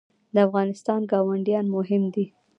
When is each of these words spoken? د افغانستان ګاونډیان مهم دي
د 0.33 0.35
افغانستان 0.47 1.01
ګاونډیان 1.11 1.65
مهم 1.75 2.03
دي 2.13 2.25